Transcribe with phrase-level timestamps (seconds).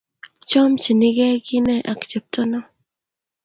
[0.49, 2.59] Chomchinigei kine ak chepto no?